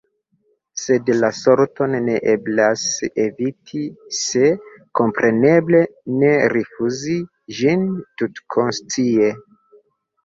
[0.83, 2.85] Sed la sorton ne eblas
[3.25, 3.83] eviti–
[4.21, 4.49] se,
[5.01, 5.83] kompreneble,
[6.25, 7.19] ne rifuzi
[7.61, 7.85] ĝin
[8.23, 9.33] tutkonscie.